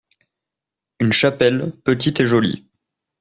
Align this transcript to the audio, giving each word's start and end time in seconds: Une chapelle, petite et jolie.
Une 0.99 1.13
chapelle, 1.13 1.73
petite 1.83 2.21
et 2.21 2.25
jolie. 2.25 2.65